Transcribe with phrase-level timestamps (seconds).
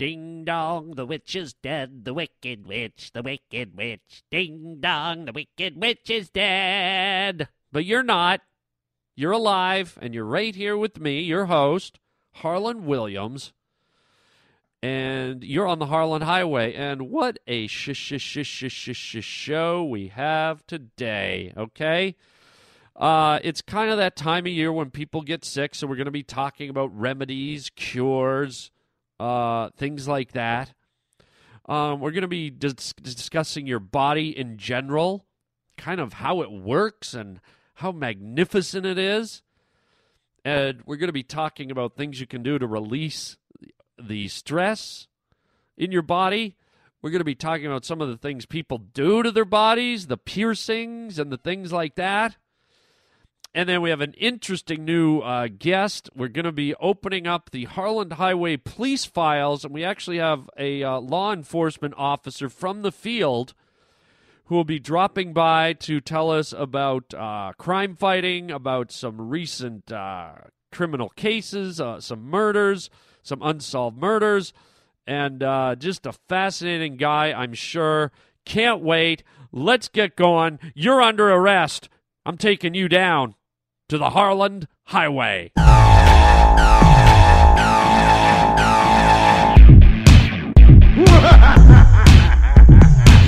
[0.00, 4.24] Ding dong, the witch is dead, the wicked witch, the wicked witch.
[4.30, 7.48] Ding dong, the wicked witch is dead.
[7.70, 8.40] But you're not.
[9.14, 11.98] You're alive, and you're right here with me, your host,
[12.36, 13.52] Harland Williams.
[14.82, 16.72] And you're on the Harland Highway.
[16.72, 22.16] And what a sh- sh- sh- sh- sh- sh- show we have today, okay?
[22.96, 26.06] Uh, it's kind of that time of year when people get sick, so we're going
[26.06, 28.70] to be talking about remedies, cures,
[29.20, 30.72] uh, things like that.
[31.68, 35.26] Um, we're going to be dis- discussing your body in general,
[35.76, 37.38] kind of how it works and
[37.74, 39.42] how magnificent it is.
[40.42, 43.36] And we're going to be talking about things you can do to release
[44.02, 45.06] the stress
[45.76, 46.56] in your body.
[47.02, 50.06] We're going to be talking about some of the things people do to their bodies,
[50.06, 52.36] the piercings and the things like that.
[53.52, 56.08] And then we have an interesting new uh, guest.
[56.14, 60.48] We're going to be opening up the Harland Highway police files, and we actually have
[60.56, 63.54] a uh, law enforcement officer from the field
[64.44, 69.90] who will be dropping by to tell us about uh, crime fighting, about some recent
[69.90, 70.32] uh,
[70.70, 72.88] criminal cases, uh, some murders,
[73.24, 74.52] some unsolved murders,
[75.08, 78.12] and uh, just a fascinating guy, I'm sure.
[78.44, 79.24] Can't wait.
[79.50, 80.60] Let's get going.
[80.72, 81.88] You're under arrest.
[82.24, 83.34] I'm taking you down
[83.90, 85.50] to the Harland Highway.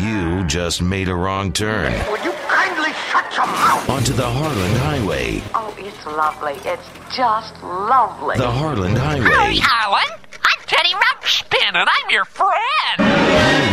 [0.02, 3.88] You just made a wrong turn Would you kindly shut your mouth?
[3.90, 5.42] onto the Harland Highway.
[5.54, 6.54] Oh, it's lovely.
[6.64, 8.36] It's just lovely.
[8.38, 9.58] The Harland Highway.
[9.60, 12.98] harland I'm Teddy Ruxpin, and I'm your friend.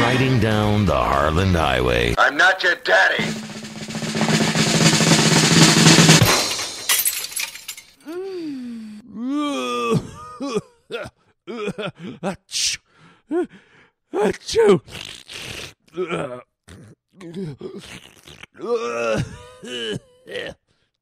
[0.02, 2.16] Riding down the Harland Highway.
[2.18, 3.26] I'm not your daddy.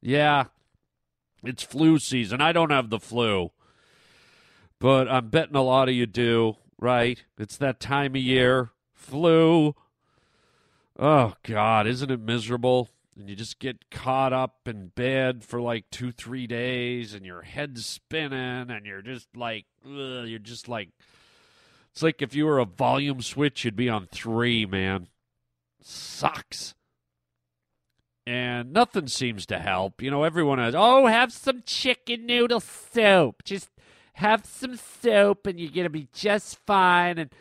[0.01, 0.45] Yeah,
[1.43, 2.41] it's flu season.
[2.41, 3.51] I don't have the flu,
[4.79, 7.23] but I'm betting a lot of you do, right?
[7.37, 8.71] It's that time of year.
[8.93, 9.75] Flu.
[10.99, 12.89] Oh, God, isn't it miserable?
[13.17, 17.41] And you just get caught up in bed for like two, three days, and your
[17.41, 20.89] head's spinning, and you're just like, ugh, you're just like,
[21.91, 25.07] it's like if you were a volume switch, you'd be on three, man.
[25.81, 26.75] Sucks.
[28.27, 30.01] And nothing seems to help.
[30.01, 33.43] You know, everyone has, oh, have some chicken noodle soup.
[33.43, 33.69] Just
[34.13, 37.17] have some soup, and you're going to be just fine.
[37.17, 37.31] And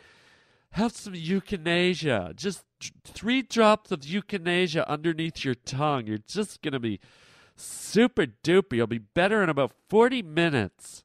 [0.71, 2.33] have some euthanasia.
[2.35, 2.63] Just
[3.03, 6.07] three drops of euthanasia underneath your tongue.
[6.07, 6.99] You're just going to be
[7.55, 8.73] super duper.
[8.73, 11.03] You'll be better in about 40 minutes.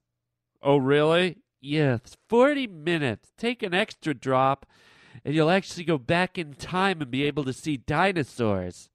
[0.63, 1.39] Oh, really?
[1.61, 3.33] Yes, 40 minutes.
[3.39, 4.67] Take an extra drop,
[5.25, 8.89] and you'll actually go back in time and be able to see dinosaurs.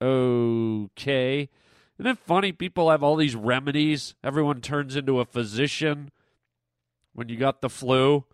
[0.00, 1.48] Okay.
[1.98, 2.52] Isn't it funny?
[2.52, 4.14] People have all these remedies.
[4.24, 6.10] Everyone turns into a physician
[7.12, 8.24] when you got the flu.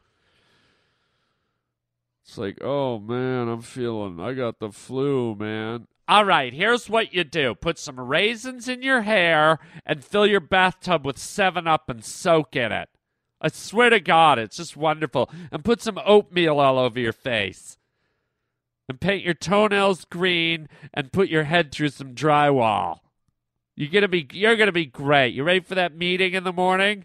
[2.27, 5.87] It's like, oh man, I'm feeling, I got the flu, man.
[6.09, 10.41] All right, here's what you do put some raisins in your hair and fill your
[10.41, 12.89] bathtub with 7 Up and soak in it.
[13.41, 15.31] I swear to God, it's just wonderful.
[15.53, 17.79] And put some oatmeal all over your face.
[18.89, 23.01] And paint your toenails green and put your head through some drywall.
[23.75, 25.35] You're gonna be you're gonna be great.
[25.35, 27.05] You ready for that meeting in the morning?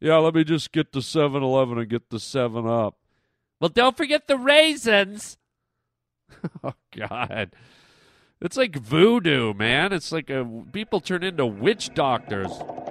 [0.00, 2.96] Yeah, let me just get to 7-Eleven and get the 7 Up.
[3.62, 5.38] Well, don't forget the raisins.
[6.64, 7.52] oh God.
[8.40, 9.92] It's like voodoo, man.
[9.92, 12.50] It's like a, people turn into witch doctors.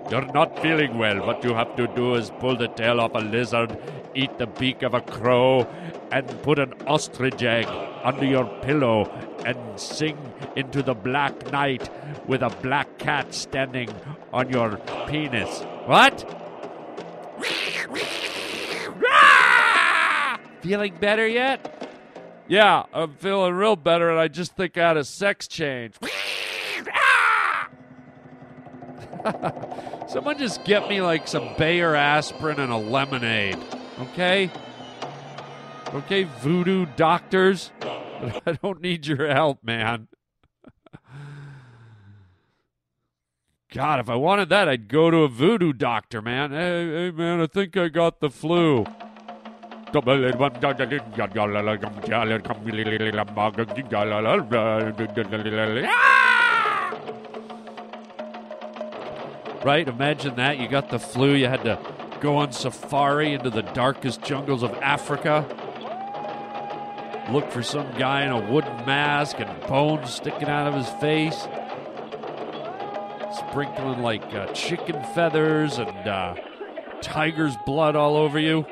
[0.09, 1.28] You're not feeling well.
[1.28, 3.78] What you have to do is pull the tail off a lizard,
[4.16, 5.68] eat the beak of a crow,
[6.09, 7.68] and put an ostrich egg
[8.06, 9.12] under your pillow
[9.46, 10.18] and sing
[10.56, 11.90] into the black night
[12.28, 13.90] with a black cat standing
[14.32, 15.64] on your penis.
[15.86, 16.41] What?
[20.61, 21.90] Feeling better yet?
[22.47, 25.96] Yeah, I'm feeling real better, and I just think I had a sex change.
[30.08, 33.58] Someone just get me like some Bayer aspirin and a lemonade,
[33.99, 34.52] okay?
[35.93, 37.72] Okay, voodoo doctors.
[37.81, 40.08] I don't need your help, man.
[43.73, 46.52] God, if I wanted that, I'd go to a voodoo doctor, man.
[46.52, 48.85] Hey, hey man, I think I got the flu.
[59.64, 59.88] Right?
[59.88, 60.58] Imagine that.
[60.58, 61.34] You got the flu.
[61.35, 61.78] You had to
[62.20, 65.46] go on safari into the darkest jungles of Africa.
[67.32, 71.47] Look for some guy in a wooden mask and bones sticking out of his face.
[73.37, 76.35] Sprinkling like uh, chicken feathers and uh,
[77.02, 78.66] tiger's blood all over you.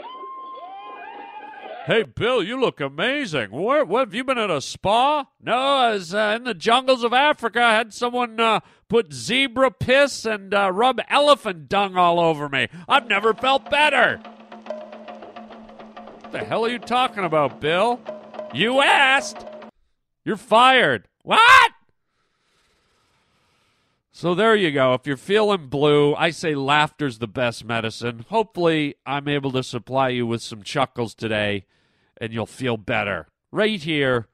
[1.90, 3.50] Hey, Bill, you look amazing.
[3.50, 5.26] Where, what have you been at a spa?
[5.42, 7.64] No, I was uh, in the jungles of Africa.
[7.64, 8.60] I had someone uh,
[8.90, 12.68] put zebra piss and uh, rub elephant dung all over me.
[12.88, 14.18] I've never felt better.
[16.22, 18.00] What the hell are you talking about, Bill?
[18.54, 19.44] You asked.
[20.24, 21.08] You're fired.
[21.24, 21.72] What?
[24.12, 24.94] So there you go.
[24.94, 28.26] If you're feeling blue, I say laughter's the best medicine.
[28.30, 31.66] Hopefully, I'm able to supply you with some chuckles today
[32.20, 33.28] and you'll feel better.
[33.52, 34.28] Right here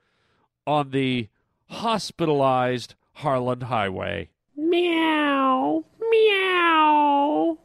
[0.68, 1.30] on the
[1.68, 4.30] hospitalized Harland Highway.
[4.58, 7.58] Meow, meow,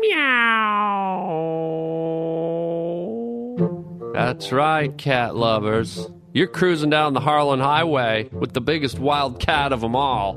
[0.00, 1.72] meow.
[4.12, 6.08] That's right, cat lovers.
[6.32, 10.34] You're cruising down the Harland Highway with the biggest wild cat of them all.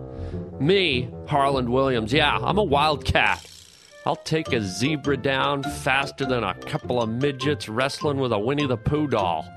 [0.60, 2.14] Me, Harland Williams.
[2.14, 3.46] Yeah, I'm a wild cat.
[4.10, 8.66] I'll take a zebra down faster than a couple of midgets wrestling with a Winnie
[8.66, 9.48] the Pooh doll.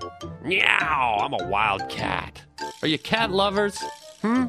[0.44, 2.42] Meow, I'm a wild cat.
[2.82, 3.78] Are you cat lovers?
[4.20, 4.48] Hmm?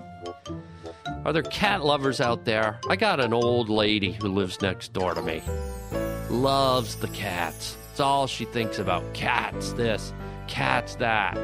[1.24, 2.82] Are there cat lovers out there?
[2.90, 5.42] I got an old lady who lives next door to me.
[6.30, 7.78] Loves the cats.
[7.92, 9.14] It's all she thinks about.
[9.14, 10.14] Cats this,
[10.50, 11.38] cats that.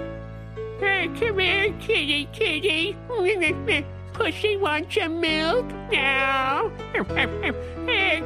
[0.82, 2.98] Hey, come here, kitty, kitty.
[4.20, 6.70] Pussy wants some milk now.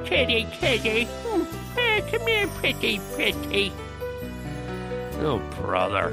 [0.03, 1.07] Kitty, kitty.
[1.75, 3.71] Hey, come here, pretty, pretty.
[5.19, 6.11] Oh, brother.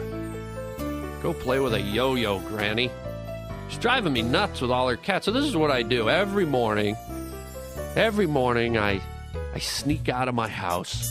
[1.22, 2.90] Go play with a yo yo, Granny.
[3.68, 5.24] She's driving me nuts with all her cats.
[5.24, 6.94] So, this is what I do every morning.
[7.96, 9.00] Every morning, I,
[9.54, 11.10] I sneak out of my house.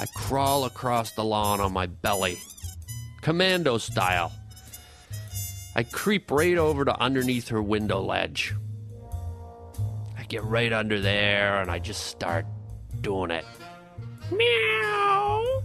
[0.00, 2.38] I crawl across the lawn on my belly,
[3.20, 4.32] commando style.
[5.78, 8.52] I creep right over to underneath her window ledge.
[10.18, 12.46] I get right under there and I just start
[13.00, 13.44] doing it.
[14.32, 15.62] Meow!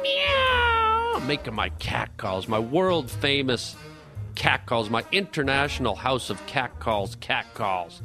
[0.00, 1.12] Meow!
[1.16, 3.74] I'm making my cat calls, my world famous
[4.36, 8.02] cat calls, my international house of cat calls, cat calls.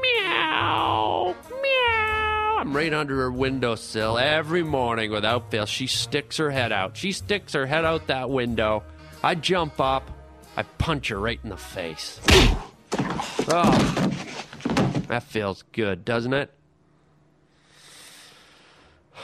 [0.00, 1.36] Meow!
[1.62, 2.56] Meow!
[2.58, 5.66] I'm right under her windowsill every morning without fail.
[5.66, 6.96] She sticks her head out.
[6.96, 8.82] She sticks her head out that window.
[9.22, 10.10] I jump up.
[10.60, 12.20] I punch her right in the face.
[13.48, 14.12] Oh,
[15.08, 16.52] that feels good, doesn't it?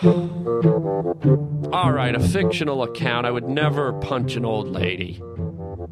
[0.02, 3.26] All right, a fictional account.
[3.26, 5.20] I would never punch an old lady.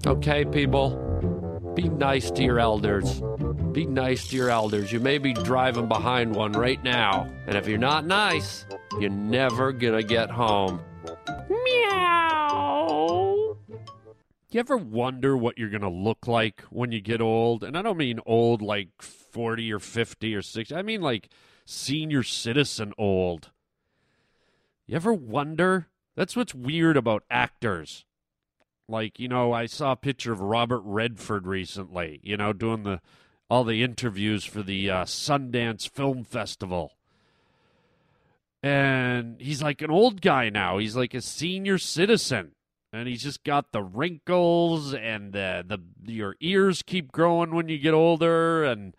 [0.06, 1.72] Okay, people?
[1.76, 3.20] Be nice to your elders.
[3.72, 4.92] Be nice to your elders.
[4.92, 7.28] You may be driving behind one right now.
[7.46, 8.64] And if you're not nice,
[8.98, 10.80] you're never gonna get home.
[11.50, 12.23] Meow.
[14.54, 17.64] You ever wonder what you're going to look like when you get old?
[17.64, 20.72] And I don't mean old like 40 or 50 or 60.
[20.72, 21.28] I mean like
[21.64, 23.50] senior citizen old.
[24.86, 25.88] You ever wonder?
[26.14, 28.04] That's what's weird about actors.
[28.88, 33.00] Like, you know, I saw a picture of Robert Redford recently, you know, doing the
[33.50, 36.92] all the interviews for the uh, Sundance Film Festival.
[38.62, 40.78] And he's like an old guy now.
[40.78, 42.52] He's like a senior citizen
[42.94, 47.78] and he's just got the wrinkles and the the your ears keep growing when you
[47.78, 48.94] get older and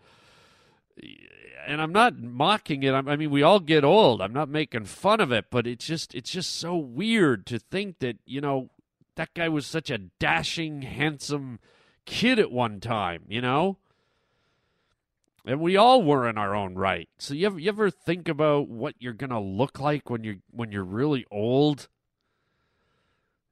[1.66, 2.92] and I'm not mocking it.
[2.92, 4.22] I mean, we all get old.
[4.22, 7.98] I'm not making fun of it, but it's just it's just so weird to think
[7.98, 8.70] that you know
[9.16, 11.58] that guy was such a dashing, handsome
[12.04, 13.24] kid at one time.
[13.28, 13.78] You know,
[15.44, 17.08] and we all were in our own right.
[17.18, 20.70] So you ever you ever think about what you're gonna look like when you're when
[20.70, 21.88] you're really old?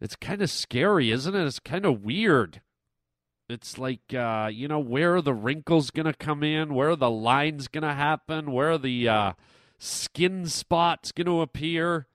[0.05, 1.47] It's kind of scary, isn't it?
[1.47, 2.61] It's kind of weird.
[3.49, 6.75] It's like, uh, you know, where are the wrinkles going to come in?
[6.75, 8.53] Where are the lines going to happen?
[8.53, 9.33] Where are the uh,
[9.79, 12.07] skin spots going to appear?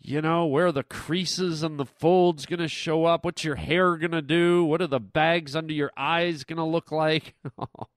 [0.00, 3.22] You know, where are the creases and the folds going to show up?
[3.22, 4.64] What's your hair going to do?
[4.64, 7.34] What are the bags under your eyes going to look like?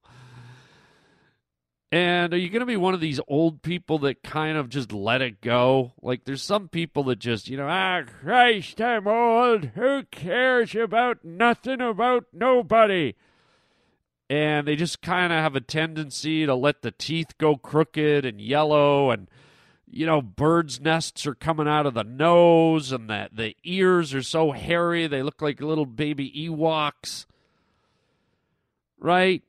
[1.91, 4.91] And are you going to be one of these old people that kind of just
[4.91, 5.93] let it go?
[6.03, 9.65] Like, there's some people that just, you know, ah, Christ, I'm old.
[9.73, 13.15] Who cares about nothing about nobody?
[14.29, 18.39] And they just kind of have a tendency to let the teeth go crooked and
[18.39, 19.27] yellow, and,
[19.89, 24.21] you know, birds' nests are coming out of the nose, and the, the ears are
[24.21, 27.25] so hairy they look like little baby Ewoks.
[28.99, 29.41] Right?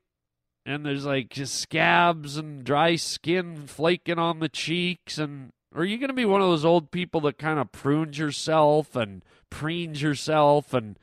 [0.71, 5.99] And there's like just scabs and dry skin flaking on the cheeks and are you
[5.99, 10.00] going to be one of those old people that kind of prunes yourself and preens
[10.00, 10.99] yourself and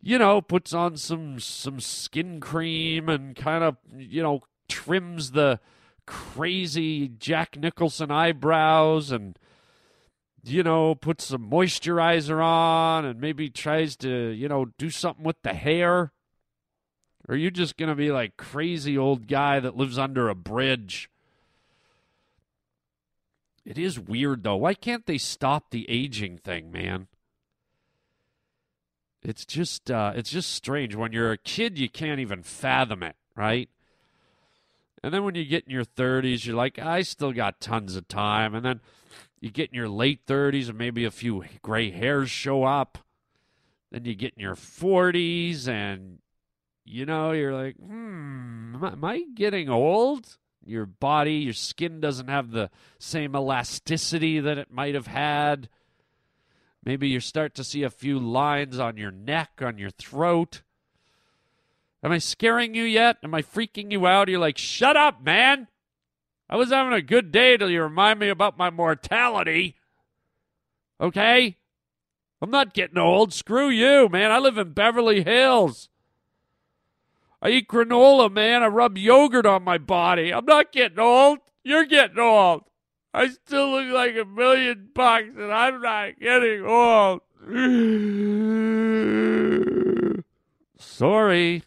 [0.00, 5.60] you know puts on some some skin cream and kind of you know trims the
[6.06, 9.38] crazy Jack Nicholson eyebrows and
[10.42, 15.40] you know puts some moisturizer on and maybe tries to you know do something with
[15.42, 16.12] the hair
[17.30, 20.34] or are you just going to be like crazy old guy that lives under a
[20.34, 21.08] bridge?
[23.64, 24.56] It is weird though.
[24.56, 27.06] Why can't they stop the aging thing, man?
[29.22, 30.96] It's just uh, it's just strange.
[30.96, 33.68] When you're a kid, you can't even fathom it, right?
[35.00, 38.08] And then when you get in your 30s, you're like, I still got tons of
[38.08, 38.56] time.
[38.56, 38.80] And then
[39.40, 42.98] you get in your late 30s and maybe a few gray hairs show up.
[43.92, 46.18] Then you get in your 40s and
[46.84, 50.36] you know, you're like, hmm, am I, am I getting old?
[50.64, 55.68] Your body, your skin doesn't have the same elasticity that it might have had.
[56.84, 60.62] Maybe you start to see a few lines on your neck, on your throat.
[62.02, 63.18] Am I scaring you yet?
[63.22, 64.28] Am I freaking you out?
[64.28, 65.68] You're like, shut up, man.
[66.48, 69.76] I was having a good day till you remind me about my mortality.
[71.00, 71.56] Okay?
[72.40, 73.32] I'm not getting old.
[73.32, 74.30] Screw you, man.
[74.30, 75.88] I live in Beverly Hills.
[77.42, 78.62] I eat granola, man.
[78.62, 80.32] I rub yogurt on my body.
[80.32, 81.38] I'm not getting old.
[81.64, 82.64] You're getting old.
[83.14, 87.22] I still look like a million bucks, and I'm not getting old.
[90.78, 91.62] Sorry.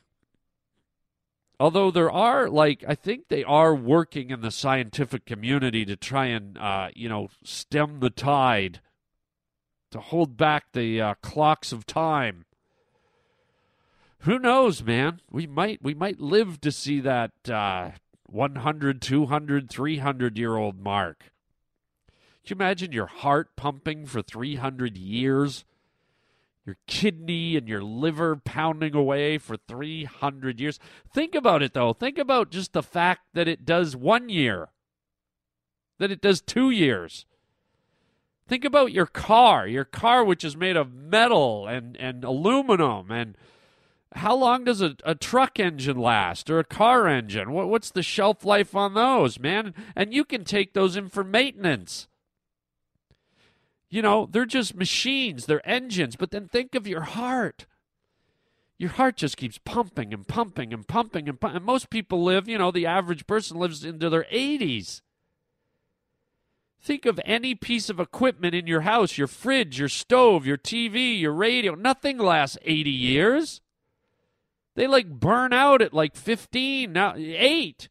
[1.59, 6.27] Although there are, like, I think they are working in the scientific community to try
[6.27, 8.81] and, uh, you know, stem the tide,
[9.91, 12.45] to hold back the uh, clocks of time
[14.23, 15.19] who knows, man?
[15.29, 17.91] We might we might live to see that uh,
[18.27, 21.31] 100, 200, 300 year old mark.
[22.45, 25.65] Can you imagine your heart pumping for 300 years?
[26.65, 30.79] Your kidney and your liver pounding away for 300 years.
[31.13, 31.91] Think about it, though.
[31.91, 34.69] Think about just the fact that it does one year,
[35.99, 37.25] that it does two years.
[38.47, 43.37] Think about your car, your car, which is made of metal and, and aluminum and
[44.15, 47.51] how long does a, a truck engine last or a car engine?
[47.51, 49.73] What, what's the shelf life on those, man?
[49.95, 52.07] And you can take those in for maintenance.
[53.89, 57.67] You know, they're just machines, they're engines, but then think of your heart.
[58.77, 61.57] Your heart just keeps pumping and pumping and pumping and pumping.
[61.57, 65.01] And most people live, you know, the average person lives into their 80s.
[66.81, 71.17] Think of any piece of equipment in your house your fridge, your stove, your TV,
[71.17, 71.75] your radio.
[71.75, 73.61] Nothing lasts 80 years.
[74.75, 77.89] They like burn out at like 15, now 8.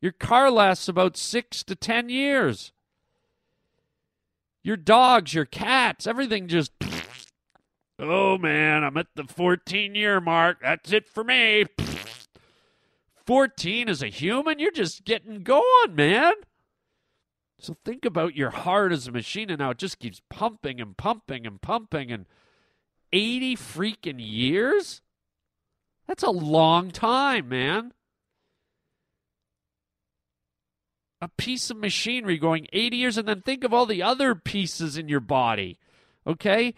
[0.00, 2.72] Your car lasts about 6 to 10 years.
[4.62, 6.72] Your dogs, your cats, everything just
[7.98, 10.58] Oh man, I'm at the 14 year mark.
[10.62, 11.66] That's it for me.
[13.26, 16.34] 14 as a human, you're just getting going, man.
[17.58, 20.96] So think about your heart as a machine and how it just keeps pumping and
[20.96, 22.26] pumping and pumping and
[23.12, 25.00] 80 freaking years?
[26.06, 27.92] That's a long time, man.
[31.20, 34.98] A piece of machinery going 80 years, and then think of all the other pieces
[34.98, 35.78] in your body.
[36.26, 36.74] Okay?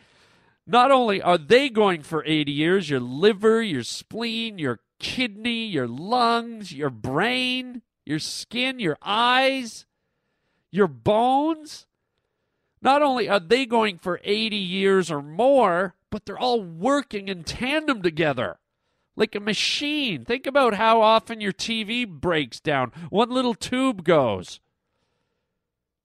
[0.66, 5.88] Not only are they going for 80 years, your liver, your spleen, your kidney, your
[5.88, 9.86] lungs, your brain, your skin, your eyes,
[10.70, 11.86] your bones.
[12.80, 17.42] Not only are they going for 80 years or more, but they're all working in
[17.42, 18.58] tandem together
[19.16, 20.24] like a machine.
[20.24, 22.92] Think about how often your TV breaks down.
[23.10, 24.60] One little tube goes.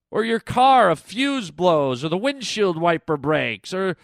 [0.09, 3.95] Or your car, a fuse blows, or the windshield wiper breaks, or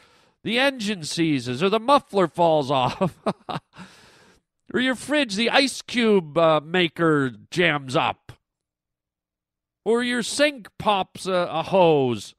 [0.43, 3.17] the engine seizes, or the muffler falls off.
[4.73, 8.33] or your fridge, the ice cube uh, maker jams up.
[9.83, 12.35] Or your sink pops a, a hose.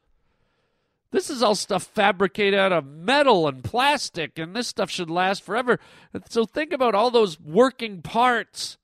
[1.10, 5.42] This is all stuff fabricated out of metal and plastic, and this stuff should last
[5.42, 5.80] forever.
[6.28, 8.76] So think about all those working parts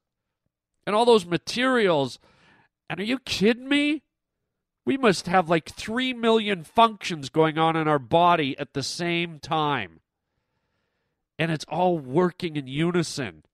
[0.87, 2.19] and all those materials.
[2.89, 4.03] And are you kidding me?
[4.87, 9.39] We must have like 3 million functions going on in our body at the same
[9.39, 10.01] time.
[11.39, 13.45] And it's all working in unison.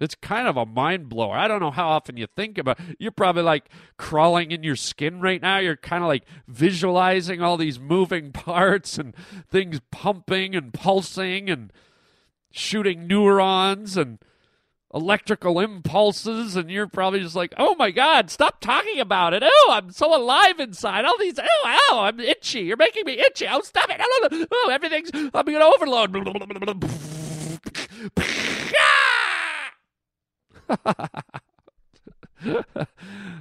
[0.00, 1.36] It's kind of a mind blower.
[1.36, 2.80] I don't know how often you think about.
[2.98, 5.58] You're probably like crawling in your skin right now.
[5.58, 9.14] You're kind of like visualizing all these moving parts and
[9.48, 11.72] things pumping and pulsing and
[12.50, 14.18] shooting neurons and
[14.92, 19.42] electrical impulses, and you're probably just like, oh my God, stop talking about it.
[19.44, 21.04] Oh, I'm so alive inside.
[21.04, 22.60] All these, oh, oh, I'm itchy.
[22.60, 23.46] You're making me itchy.
[23.48, 24.00] Oh, stop it.
[24.52, 26.14] Oh everything's, I'm going to overload.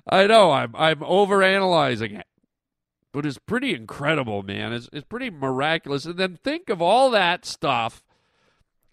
[0.09, 2.25] I know I'm I'm overanalyzing it.
[3.11, 4.73] But it's pretty incredible, man.
[4.73, 6.05] It's it's pretty miraculous.
[6.05, 8.03] And then think of all that stuff.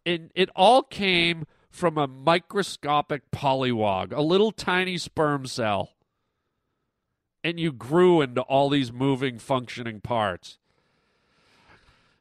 [0.05, 5.91] And it all came from a microscopic polywog, a little tiny sperm cell.
[7.43, 10.59] And you grew into all these moving, functioning parts.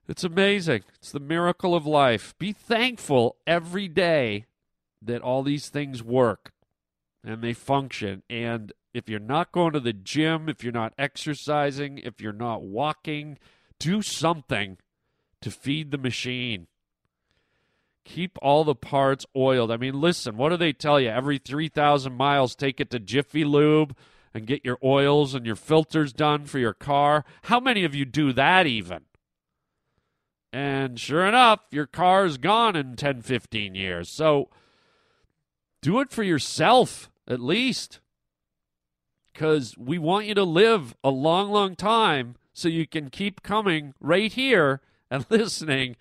[0.07, 0.83] It's amazing.
[0.95, 2.33] It's the miracle of life.
[2.39, 4.45] Be thankful every day
[5.01, 6.51] that all these things work
[7.23, 8.23] and they function.
[8.29, 12.63] And if you're not going to the gym, if you're not exercising, if you're not
[12.63, 13.37] walking,
[13.79, 14.77] do something
[15.41, 16.67] to feed the machine.
[18.05, 19.71] Keep all the parts oiled.
[19.71, 21.09] I mean, listen, what do they tell you?
[21.09, 23.95] Every 3,000 miles, take it to Jiffy Lube
[24.33, 27.23] and get your oils and your filters done for your car.
[27.43, 29.01] How many of you do that even?
[30.51, 34.09] And sure enough, your car is gone in 10, 15 years.
[34.09, 34.49] So
[35.81, 37.99] do it for yourself at least.
[39.31, 43.93] Because we want you to live a long, long time so you can keep coming
[44.01, 45.95] right here and listening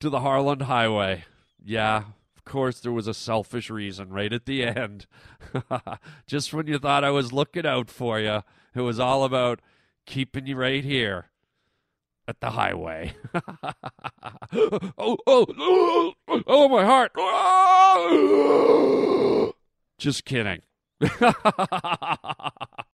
[0.00, 1.24] to the Harland Highway.
[1.64, 2.04] Yeah,
[2.36, 5.06] of course, there was a selfish reason right at the end.
[6.26, 8.42] Just when you thought I was looking out for you,
[8.74, 9.60] it was all about
[10.04, 11.26] keeping you right here
[12.28, 13.12] at the highway.
[14.94, 16.14] oh, oh,
[16.46, 17.12] oh, my heart.
[19.98, 20.60] Just kidding.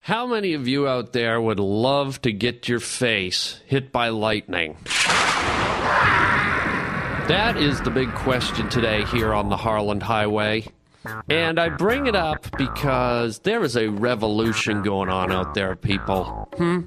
[0.01, 4.77] How many of you out there would love to get your face hit by lightning?
[7.27, 10.65] That is the big question today here on the Harland Highway.
[11.29, 16.49] And I bring it up because there is a revolution going on out there, people.
[16.57, 16.81] Hmm?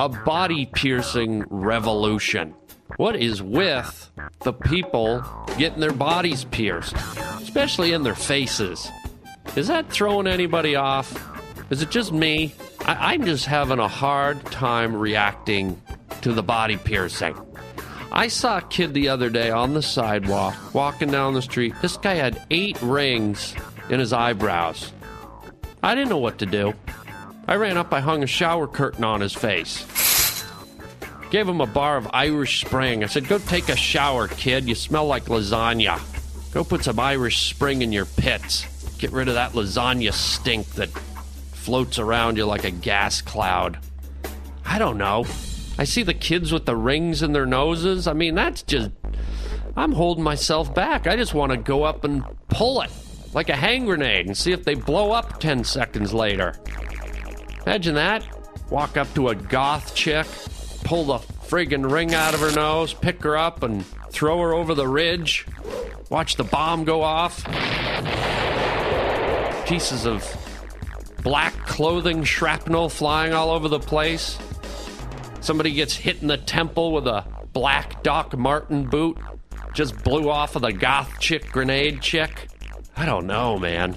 [0.00, 2.54] A body piercing revolution.
[2.96, 4.10] What is with
[4.44, 5.22] the people
[5.58, 6.96] getting their bodies pierced,
[7.42, 8.88] especially in their faces?
[9.56, 11.22] Is that throwing anybody off?
[11.68, 12.54] Is it just me?
[12.86, 15.78] I- I'm just having a hard time reacting
[16.22, 17.34] to the body piercing.
[18.10, 21.74] I saw a kid the other day on the sidewalk walking down the street.
[21.82, 23.54] This guy had eight rings
[23.90, 24.94] in his eyebrows.
[25.82, 26.72] I didn't know what to do.
[27.50, 29.84] I ran up, I hung a shower curtain on his face.
[31.32, 33.02] Gave him a bar of Irish Spring.
[33.02, 34.68] I said, Go take a shower, kid.
[34.68, 36.00] You smell like lasagna.
[36.52, 38.68] Go put some Irish Spring in your pits.
[38.98, 43.80] Get rid of that lasagna stink that floats around you like a gas cloud.
[44.64, 45.24] I don't know.
[45.76, 48.06] I see the kids with the rings in their noses.
[48.06, 48.92] I mean, that's just.
[49.76, 51.08] I'm holding myself back.
[51.08, 52.92] I just want to go up and pull it
[53.34, 56.54] like a hand grenade and see if they blow up 10 seconds later.
[57.66, 58.26] Imagine that.
[58.70, 60.26] Walk up to a goth chick,
[60.84, 64.74] pull the friggin' ring out of her nose, pick her up, and throw her over
[64.74, 65.46] the ridge.
[66.08, 67.44] Watch the bomb go off.
[69.66, 70.24] Pieces of
[71.22, 74.38] black clothing shrapnel flying all over the place.
[75.40, 79.18] Somebody gets hit in the temple with a black Doc Martin boot.
[79.72, 82.48] Just blew off of the goth chick grenade chick.
[82.96, 83.96] I don't know, man.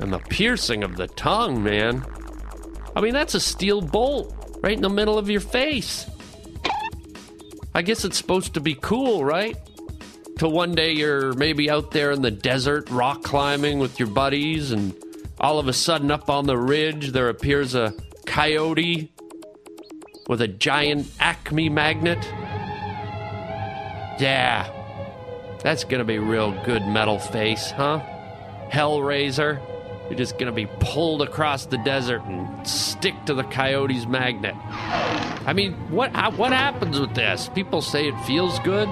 [0.00, 2.04] And the piercing of the tongue, man.
[2.96, 6.06] I mean, that's a steel bolt right in the middle of your face.
[7.74, 9.56] I guess it's supposed to be cool, right?
[10.38, 14.72] Till one day you're maybe out there in the desert rock climbing with your buddies,
[14.72, 14.94] and
[15.38, 17.94] all of a sudden up on the ridge there appears a
[18.26, 19.12] coyote
[20.28, 22.24] with a giant Acme magnet.
[24.20, 24.68] Yeah,
[25.62, 28.00] that's gonna be real good metal face, huh?
[28.70, 29.60] Hellraiser.
[30.08, 34.54] You're just gonna be pulled across the desert and stick to the coyote's magnet.
[35.46, 37.50] I mean, what how- what happens with this?
[37.54, 38.88] People say it feels good.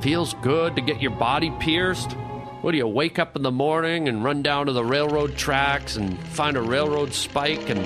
[0.00, 2.12] Feels good to get your body pierced.
[2.60, 5.96] What do you wake up in the morning and run down to the railroad tracks
[5.96, 7.78] and find a railroad spike and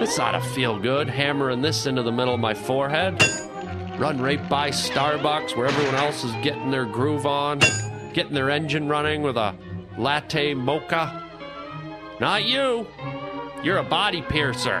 [0.00, 3.22] this ought to feel good, hammering this into the middle of my forehead.
[3.98, 7.60] Run right by Starbucks where everyone else is getting their groove on,
[8.12, 9.54] getting their engine running with a
[9.96, 11.21] latte mocha.
[12.22, 12.86] Not you.
[13.64, 14.78] You're a body piercer.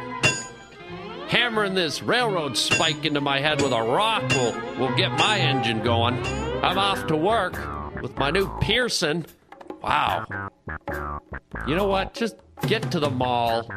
[1.26, 5.82] Hammering this railroad spike into my head with a rock will, will get my engine
[5.82, 6.24] going.
[6.62, 7.58] I'm off to work
[8.00, 9.26] with my new piercing.
[9.82, 10.50] Wow.
[11.66, 12.14] You know what?
[12.14, 12.36] Just
[12.68, 13.68] get to the mall,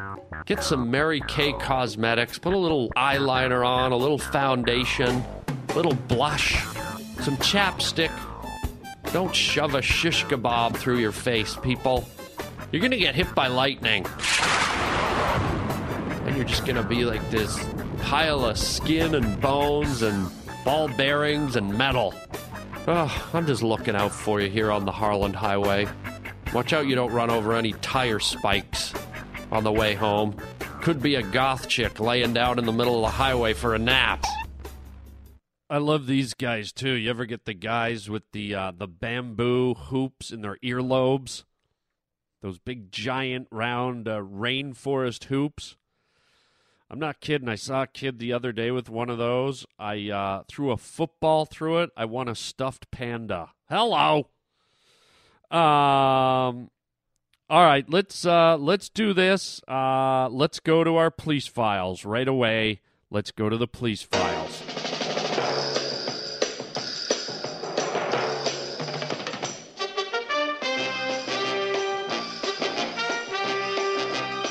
[0.44, 5.24] get some Mary Kay cosmetics, put a little eyeliner on, a little foundation,
[5.70, 6.64] a little blush,
[7.18, 8.12] some chapstick.
[9.12, 12.08] Don't shove a shish kebab through your face, people.
[12.72, 14.04] You're gonna get hit by lightning.
[16.26, 17.64] And you're just gonna be like this
[18.02, 20.28] pile of skin and bones and
[20.64, 22.12] ball bearings and metal.
[22.88, 25.88] Oh, I'm just looking out for you here on the Harland Highway.
[26.52, 28.92] Watch out you don't run over any tire spikes
[29.50, 30.36] on the way home.
[30.82, 33.78] Could be a goth chick laying down in the middle of the highway for a
[33.78, 34.24] nap.
[35.68, 36.92] I love these guys too.
[36.92, 41.44] You ever get the guys with the uh, the bamboo hoops in their earlobes?
[42.42, 45.76] Those big, giant, round uh, rainforest hoops.
[46.88, 47.48] I'm not kidding.
[47.48, 49.66] I saw a kid the other day with one of those.
[49.78, 51.90] I uh, threw a football through it.
[51.96, 53.50] I won a stuffed panda.
[53.68, 54.28] Hello.
[55.50, 56.70] Um.
[57.48, 59.60] All right, let's uh, let's do this.
[59.68, 62.80] Uh, let's go to our police files right away.
[63.08, 64.35] Let's go to the police files.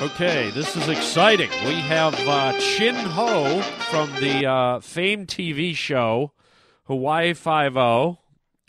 [0.06, 1.50] Okay, this is exciting.
[1.66, 6.32] We have uh, Chin Ho from the uh, famed TV show
[6.84, 8.20] Hawaii Five O.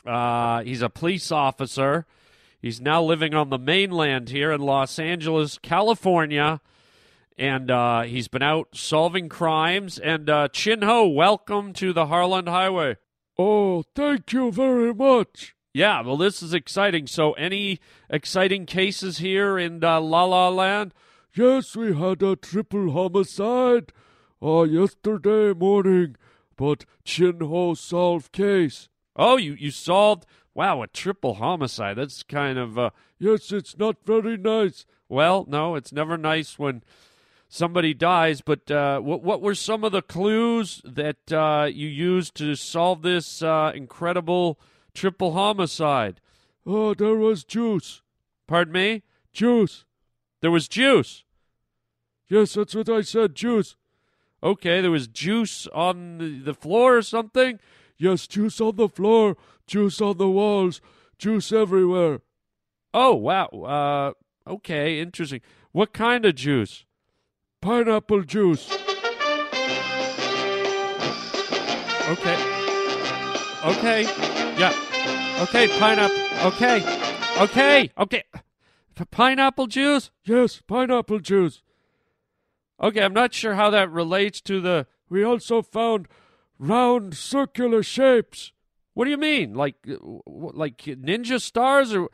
[0.06, 2.06] Uh, he's a police officer.
[2.62, 6.62] He's now living on the mainland here in Los Angeles, California,
[7.36, 9.98] and uh, he's been out solving crimes.
[9.98, 12.96] And uh, Chin Ho, welcome to the Harland Highway.
[13.36, 15.54] Oh, thank you very much.
[15.74, 17.06] Yeah, well, this is exciting.
[17.06, 20.94] So, any exciting cases here in uh, La La Land?
[21.36, 23.92] Yes, we had a triple homicide
[24.42, 26.16] uh, yesterday morning,
[26.56, 28.88] but Chin Ho solved case.
[29.14, 30.24] Oh, you, you solved.
[30.54, 31.98] Wow, a triple homicide.
[31.98, 32.78] That's kind of.
[32.78, 34.84] Uh, Yes, it's not very nice.
[35.08, 36.82] well, no, it's never nice when
[37.48, 38.40] somebody dies.
[38.42, 43.02] But uh, what what were some of the clues that uh, you used to solve
[43.02, 44.58] this uh, incredible
[44.94, 46.20] triple homicide?
[46.66, 48.02] Oh, there was juice.
[48.46, 49.02] Pardon me.
[49.32, 49.84] Juice.
[50.40, 51.24] There was juice.
[52.28, 53.76] Yes, that's what I said, juice.
[54.42, 57.58] Okay, there was juice on the, floor or something.
[57.96, 59.36] Yes, juice on the floor,
[59.66, 60.80] juice on the walls,
[61.18, 62.20] juice everywhere.
[62.92, 63.46] Oh wow.
[63.46, 65.40] Uh, okay, interesting.
[65.72, 66.84] What kind of juice?
[67.60, 68.70] Pineapple juice.
[72.08, 72.36] Okay.
[73.64, 74.02] Okay.
[74.56, 74.72] Yeah.
[75.42, 76.16] Okay, pineapple.
[76.46, 76.82] Okay.
[77.40, 77.90] Okay.
[77.98, 78.22] Okay.
[78.94, 80.10] P- pineapple juice?
[80.24, 81.62] Yes, pineapple juice.
[82.80, 84.86] Okay, I'm not sure how that relates to the.
[85.08, 86.08] We also found
[86.58, 88.52] round circular shapes.
[88.94, 89.54] What do you mean?
[89.54, 92.08] Like, uh, like ninja stars or?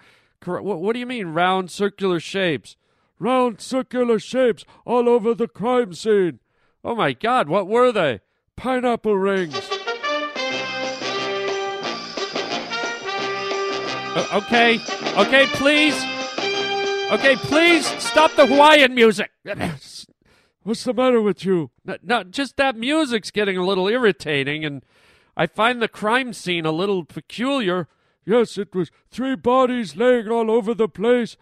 [0.44, 2.76] What, do you mean round circular shapes?
[3.20, 6.40] Round circular shapes all over the crime scene.
[6.84, 7.48] Oh my God!
[7.48, 8.20] What were they?
[8.56, 9.60] Pineapple rings.
[14.14, 14.80] Uh, okay.
[15.16, 15.94] Okay, please.
[17.12, 19.30] Okay, please stop the Hawaiian music.
[20.64, 21.70] What's the matter with you?
[21.84, 24.84] No, no, just that music's getting a little irritating, and
[25.36, 27.88] I find the crime scene a little peculiar.
[28.24, 31.36] Yes, it was three bodies laying all over the place,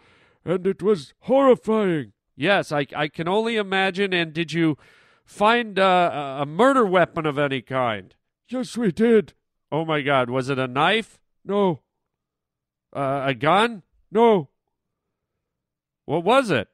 [0.45, 2.13] and it was horrifying.
[2.35, 4.15] Yes, I, I can only imagine.
[4.15, 4.79] And did you
[5.27, 8.15] find uh, a- a murder weapon of any kind?
[8.49, 9.35] Yes, we did.
[9.71, 11.19] Oh my God, was it a knife?
[11.45, 11.81] No,
[12.97, 13.83] Uh, a gun?
[14.11, 14.49] no,
[16.07, 16.69] What was it?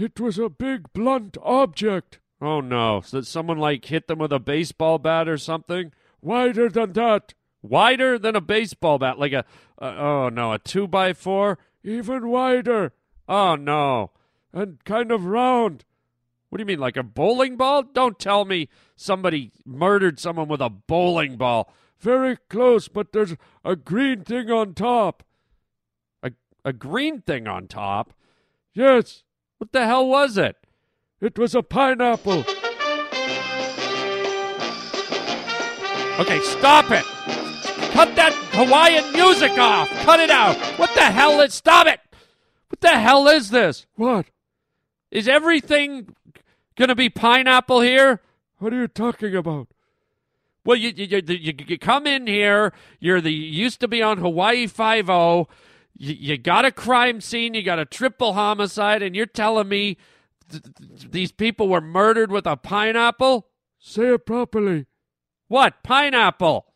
[0.00, 4.32] It was a big blunt object, Oh no, so that someone like hit them with
[4.32, 5.92] a baseball bat or something?
[6.20, 9.44] wider than that, Wider than a baseball bat, like a,
[9.80, 11.58] uh, oh no, a two by four?
[11.82, 12.92] even wider,
[13.28, 14.10] Oh no.
[14.52, 15.84] and kind of round.
[16.48, 17.82] What do you mean, like a bowling ball?
[17.82, 21.72] Don't tell me somebody murdered someone with a bowling ball.
[21.98, 25.24] Very close, but there's a green thing on top.
[26.22, 26.30] A,
[26.64, 28.12] a green thing on top?
[28.74, 29.24] Yes,
[29.58, 30.56] What the hell was it?
[31.20, 32.44] it was a pineapple.
[36.20, 37.04] Okay, stop it!
[37.92, 39.90] Cut that Hawaiian music off!
[40.02, 40.56] Cut it out!
[40.78, 41.54] What the hell is.
[41.54, 42.00] Stop it!
[42.68, 43.86] What the hell is this?
[43.96, 44.26] What?
[45.10, 46.14] Is everything
[46.76, 48.20] gonna be pineapple here?
[48.58, 49.68] What are you talking about?
[50.64, 52.72] Well, you you, you, you, come in here.
[52.98, 55.48] You're the used to be on Hawaii Five O.
[55.98, 57.54] You, you got a crime scene.
[57.54, 59.96] You got a triple homicide, and you're telling me
[60.50, 63.48] th- th- these people were murdered with a pineapple?
[63.78, 64.86] Say it properly.
[65.48, 66.66] What pineapple?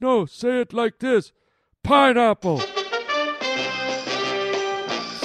[0.00, 1.32] No, say it like this.
[1.82, 2.58] Pineapple.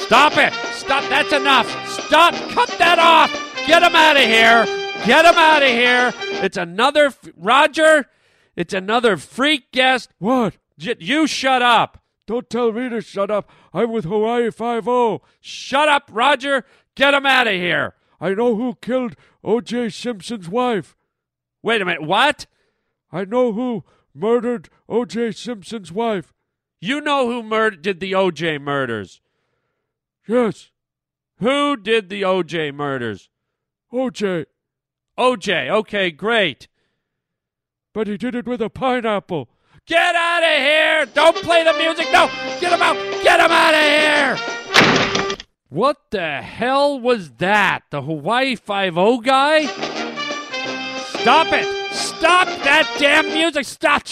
[0.05, 0.53] Stop it!
[0.73, 1.03] Stop!
[1.09, 1.67] That's enough!
[1.87, 2.33] Stop!
[2.51, 3.31] Cut that off!
[3.67, 4.65] Get him out of here!
[5.05, 6.11] Get him out of here!
[6.43, 8.07] It's another f- Roger.
[8.55, 10.09] It's another freak guest.
[10.17, 10.57] What?
[10.79, 11.98] J- you shut up.
[12.29, 13.49] Don't tell me to shut up.
[13.73, 15.23] I'm with Hawaii Five O.
[15.41, 16.63] Shut up, Roger.
[16.93, 17.95] Get him out of here.
[18.21, 19.89] I know who killed O.J.
[19.89, 20.95] Simpson's wife.
[21.63, 22.03] Wait a minute.
[22.03, 22.45] What?
[23.11, 25.31] I know who murdered O.J.
[25.31, 26.31] Simpson's wife.
[26.79, 29.21] You know who mur- did the OJ murders?
[30.27, 30.69] Yes,
[31.39, 33.29] Who did the OJ murders?
[33.91, 34.45] O.J.
[35.17, 35.67] OJ.
[35.67, 36.67] Okay, great.
[37.91, 39.49] But he did it with a pineapple.
[39.89, 41.05] Get out of here!
[41.15, 42.05] Don't play the music!
[42.13, 42.27] No!
[42.59, 42.95] Get him out!
[43.23, 45.37] Get him out of here!
[45.69, 47.81] What the hell was that?
[47.89, 49.65] The Hawaii Five-O guy?
[49.65, 51.91] Stop it!
[51.91, 53.65] Stop that damn music!
[53.65, 54.03] Stop!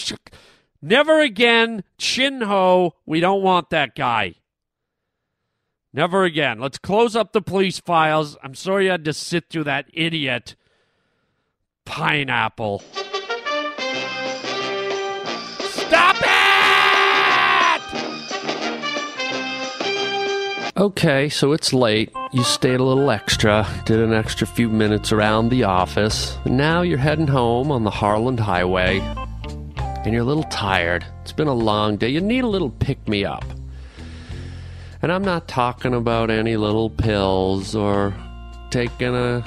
[0.82, 2.96] Never again, Chin Ho.
[3.06, 4.34] We don't want that guy.
[5.94, 6.60] Never again.
[6.60, 8.36] Let's close up the police files.
[8.42, 10.56] I'm sorry you had to sit through that idiot.
[11.86, 12.82] Pineapple.
[20.78, 22.12] Okay, so it's late.
[22.32, 26.38] You stayed a little extra, did an extra few minutes around the office.
[26.46, 29.00] Now you're heading home on the Harland Highway,
[29.80, 31.04] and you're a little tired.
[31.24, 32.10] It's been a long day.
[32.10, 33.44] You need a little pick me up.
[35.02, 38.14] And I'm not talking about any little pills or
[38.70, 39.44] taking a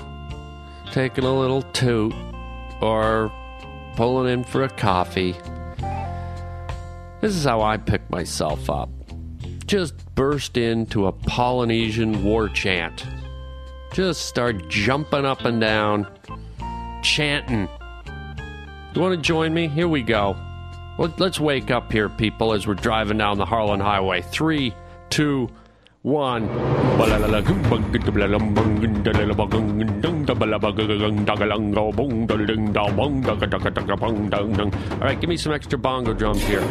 [0.90, 2.12] taking a little toot
[2.80, 3.32] or
[3.94, 5.36] pulling in for a coffee.
[7.20, 8.90] This is how I pick myself up.
[9.66, 13.06] Just burst into a Polynesian war chant.
[13.94, 16.06] Just start jumping up and down,
[17.02, 17.66] chanting.
[18.94, 19.66] You want to join me?
[19.66, 20.36] Here we go.
[20.98, 24.20] Let- Let's wake up here, people, as we're driving down the Harland Highway.
[24.20, 24.74] Three,
[25.08, 25.48] two,
[26.02, 26.48] one.
[34.92, 36.64] All right, give me some extra bongo drums here.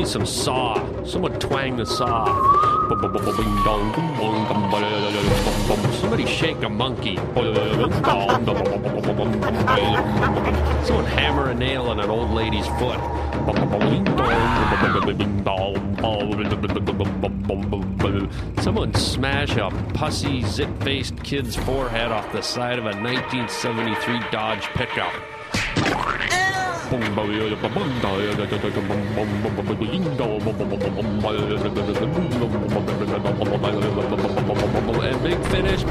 [0.00, 1.04] Me some saw.
[1.04, 2.24] Someone twang the saw.
[6.00, 7.16] Somebody shake a monkey.
[10.86, 12.98] Someone hammer a nail in an old lady's foot.
[18.62, 25.12] Someone smash a pussy, zit-faced kid's forehead off the side of a 1973 Dodge pickup.
[35.02, 35.82] And big finish.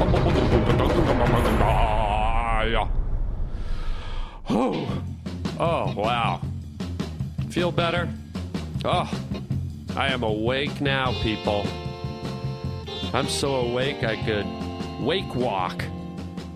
[4.48, 5.02] Oh,
[5.58, 6.40] oh wow.
[7.50, 8.08] Feel better?
[8.84, 9.10] Oh,
[9.96, 11.66] I am awake now, people.
[13.12, 14.46] I'm so awake I could
[15.04, 15.84] wake walk.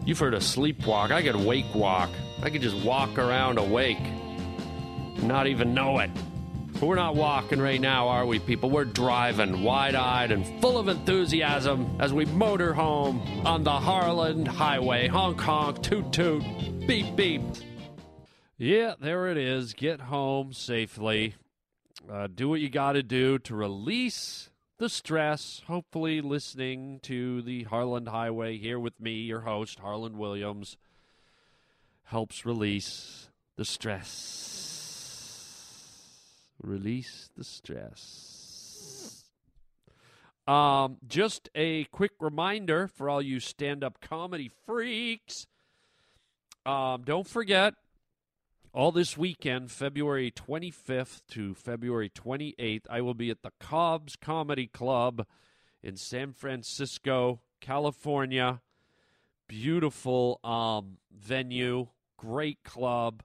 [0.07, 1.11] You've heard of sleepwalk.
[1.11, 2.11] I could wake walk.
[2.45, 3.99] I could just walk around awake.
[5.23, 6.11] Not even know it.
[6.75, 8.69] But we're not walking right now, are we, people?
[8.69, 14.47] We're driving wide eyed and full of enthusiasm as we motor home on the Harland
[14.47, 15.09] Highway.
[15.09, 16.43] Honk honk, toot toot,
[16.87, 17.41] beep beep.
[18.59, 19.73] Yeah, there it is.
[19.73, 21.37] Get home safely.
[22.13, 25.63] Uh, do what you got to do to release the stress.
[25.67, 30.77] Hopefully, listening to the Harland Highway here with me, your host, Harland Williams,
[32.05, 34.11] helps release the stress.
[36.63, 39.25] Release the stress.
[40.47, 45.47] Um, just a quick reminder for all you stand-up comedy freaks.
[46.67, 47.75] Um, don't forget
[48.75, 54.67] all this weekend, February 25th to February 28th, I will be at the Cobb's Comedy
[54.67, 55.27] Club
[55.81, 58.61] in San Francisco, California.
[59.47, 63.23] Beautiful um, venue, great club.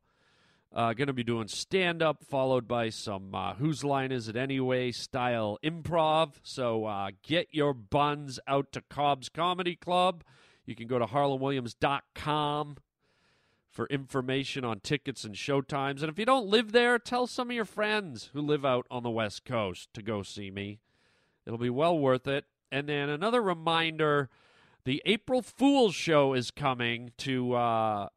[0.71, 4.35] Uh, going to be doing stand up, followed by some uh, Whose Line Is It
[4.35, 6.33] Anyway style improv.
[6.43, 10.23] So uh, get your buns out to Cobb's Comedy Club.
[10.65, 12.77] You can go to harlanwilliams.com
[13.71, 16.01] for information on tickets and showtimes.
[16.01, 19.01] And if you don't live there, tell some of your friends who live out on
[19.01, 20.79] the West Coast to go see me.
[21.45, 22.45] It'll be well worth it.
[22.71, 24.29] And then another reminder
[24.85, 28.09] the April Fool's show is coming to uh,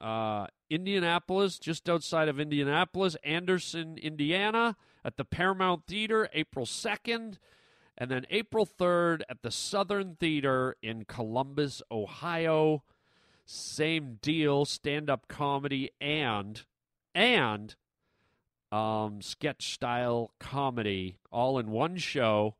[0.00, 7.38] uh, Indianapolis, just outside of Indianapolis, Anderson, Indiana, at the Paramount Theater, April 2nd.
[7.96, 12.84] And then April 3rd at the Southern Theater in Columbus, Ohio
[13.50, 16.66] same deal stand-up comedy and
[17.14, 17.76] and
[18.70, 22.54] um sketch style comedy all in one show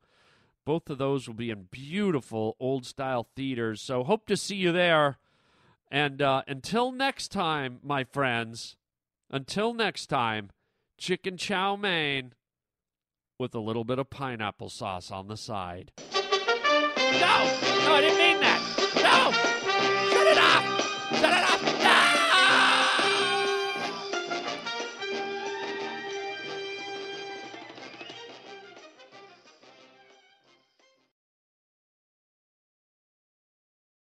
[0.65, 4.73] both of those will be in beautiful old style theaters so hope to see you
[4.73, 5.19] there
[5.91, 8.77] And uh, until next time, my friends,
[9.31, 10.51] until next time,
[10.99, 12.35] chicken chow mein
[13.39, 15.93] with a little bit of pineapple sauce on the side.
[15.97, 19.55] No, no, I didn't mean that.